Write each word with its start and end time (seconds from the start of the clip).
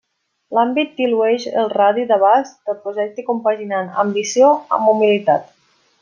L'àmbit 0.57 0.93
dilueix 1.01 1.43
el 1.63 1.67
radi 1.73 2.05
d'abast 2.13 2.57
del 2.69 2.79
projecte 2.87 3.25
compaginant 3.31 3.91
ambició 4.05 4.49
amb 4.79 4.93
humilitat. 4.95 5.51